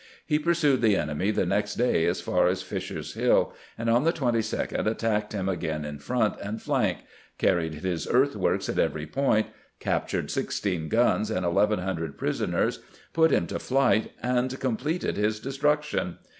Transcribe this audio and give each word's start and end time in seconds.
He 0.25 0.39
pursued 0.39 0.81
the 0.81 0.95
enemy 0.97 1.29
the 1.29 1.45
next 1.45 1.75
day 1.75 2.07
as 2.07 2.21
far 2.21 2.47
as 2.47 2.63
Fisher's 2.63 3.13
HiU, 3.13 3.53
and 3.77 3.87
on 3.87 4.03
the 4.03 4.11
22d 4.11 4.83
attacked 4.87 5.31
him 5.33 5.47
again 5.47 5.85
in 5.85 5.99
front 5.99 6.39
and 6.41 6.59
flank, 6.59 7.01
carried 7.37 7.75
his 7.75 8.07
earthworks 8.09 8.67
at 8.67 8.79
every 8.79 9.05
point, 9.05 9.45
captured 9.79 10.31
sixteen 10.31 10.89
guns 10.89 11.29
and 11.29 11.45
eleven 11.45 11.77
hundred 11.81 12.17
prisoners, 12.17 12.79
put 13.13 13.29
him 13.29 13.45
to 13.45 13.59
flight, 13.59 14.11
and 14.23 14.59
completed 14.59 15.17
his 15.17 15.39
destruction. 15.39 16.17